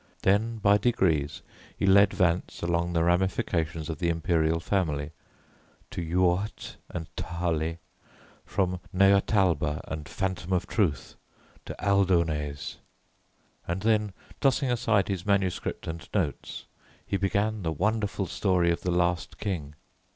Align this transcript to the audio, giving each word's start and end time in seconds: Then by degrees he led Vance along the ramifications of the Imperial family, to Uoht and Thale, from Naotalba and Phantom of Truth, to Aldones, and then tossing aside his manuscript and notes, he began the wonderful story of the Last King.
Then 0.23 0.57
by 0.57 0.79
degrees 0.79 1.43
he 1.77 1.85
led 1.85 2.11
Vance 2.11 2.63
along 2.63 2.93
the 2.93 3.03
ramifications 3.03 3.87
of 3.87 3.99
the 3.99 4.09
Imperial 4.09 4.59
family, 4.59 5.11
to 5.91 6.01
Uoht 6.01 6.77
and 6.89 7.07
Thale, 7.15 7.77
from 8.43 8.79
Naotalba 8.91 9.79
and 9.87 10.09
Phantom 10.09 10.53
of 10.53 10.65
Truth, 10.65 11.13
to 11.67 11.75
Aldones, 11.79 12.77
and 13.67 13.83
then 13.83 14.11
tossing 14.39 14.71
aside 14.71 15.07
his 15.07 15.23
manuscript 15.23 15.85
and 15.85 16.09
notes, 16.15 16.65
he 17.05 17.15
began 17.15 17.61
the 17.61 17.71
wonderful 17.71 18.25
story 18.25 18.71
of 18.71 18.81
the 18.81 18.89
Last 18.89 19.37
King. 19.37 19.75